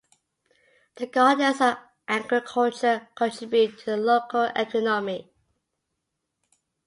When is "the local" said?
3.85-4.45